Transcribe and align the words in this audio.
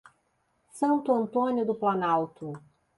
Santo 0.73 1.13
Antônio 1.13 1.63
do 1.63 1.75
Planalto 1.75 2.53